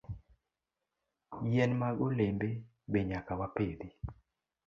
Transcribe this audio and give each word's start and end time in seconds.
Yien 1.51 1.71
mag 1.81 1.97
olembe 2.07 2.49
be 2.91 2.99
nyaka 3.09 3.33
wapidhi. 3.39 3.89